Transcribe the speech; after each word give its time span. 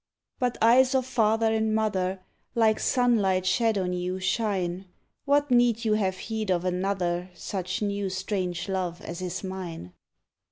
But 0.39 0.57
eyes 0.63 0.95
of 0.95 1.05
father 1.05 1.53
and 1.53 1.75
mother 1.75 2.21
Like 2.55 2.79
sunlight 2.79 3.45
shed 3.45 3.77
on 3.77 3.93
you 3.93 4.19
shine: 4.19 4.87
What 5.25 5.51
need 5.51 5.85
you 5.85 5.93
have 5.93 6.17
heed 6.17 6.49
of 6.49 6.65
another 6.65 7.29
Such 7.35 7.83
new 7.83 8.09
strange 8.09 8.67
love 8.67 9.01
as 9.03 9.21
is 9.21 9.43
mine? 9.43 9.93